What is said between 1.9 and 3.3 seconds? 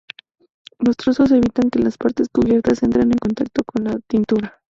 partes cubiertas entren en